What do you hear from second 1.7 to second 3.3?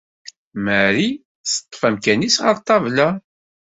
amkan-is ɣer ṭṭabla.